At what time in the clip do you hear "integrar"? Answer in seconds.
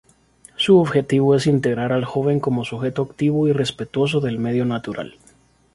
1.45-1.93